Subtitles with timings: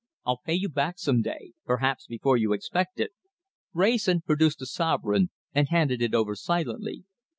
[0.25, 3.11] I'll pay you back some day perhaps before you expect it."
[3.71, 7.05] Wrayson produced a sovereign and handed it over silently.